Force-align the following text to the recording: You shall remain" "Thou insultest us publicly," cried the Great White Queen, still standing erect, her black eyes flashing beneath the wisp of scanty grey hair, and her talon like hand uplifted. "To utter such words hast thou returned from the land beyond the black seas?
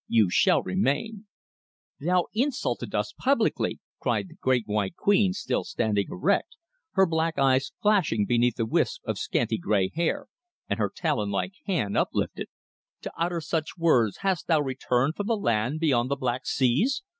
You 0.07 0.31
shall 0.31 0.63
remain" 0.63 1.27
"Thou 1.99 2.25
insultest 2.35 2.95
us 2.95 3.13
publicly," 3.15 3.79
cried 3.99 4.29
the 4.29 4.33
Great 4.33 4.63
White 4.65 4.95
Queen, 4.95 5.31
still 5.31 5.63
standing 5.63 6.07
erect, 6.09 6.55
her 6.93 7.05
black 7.05 7.37
eyes 7.37 7.71
flashing 7.83 8.25
beneath 8.25 8.55
the 8.55 8.65
wisp 8.65 9.03
of 9.05 9.19
scanty 9.19 9.59
grey 9.59 9.91
hair, 9.93 10.25
and 10.67 10.79
her 10.79 10.89
talon 10.89 11.29
like 11.29 11.53
hand 11.67 11.95
uplifted. 11.95 12.47
"To 13.03 13.11
utter 13.15 13.41
such 13.41 13.77
words 13.77 14.17
hast 14.21 14.47
thou 14.47 14.59
returned 14.61 15.15
from 15.15 15.27
the 15.27 15.37
land 15.37 15.79
beyond 15.79 16.09
the 16.09 16.15
black 16.15 16.47
seas? 16.47 17.03